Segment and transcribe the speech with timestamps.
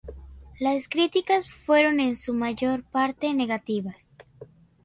[0.59, 4.17] Las críticas fueron en su mayor parte negativas.